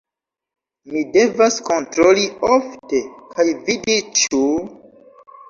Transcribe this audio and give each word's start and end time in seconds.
Mi 0.93 1.03
devas 1.17 1.57
kontroli 1.67 2.23
ofte 2.57 3.03
kaj 3.35 3.47
vidi 3.69 4.01
ĉu... 4.23 4.43